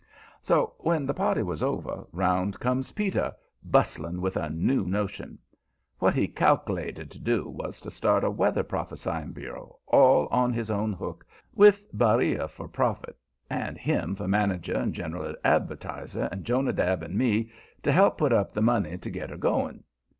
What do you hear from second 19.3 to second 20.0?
going.